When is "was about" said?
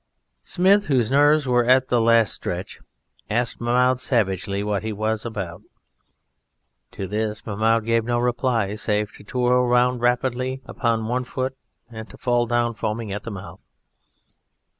4.91-5.61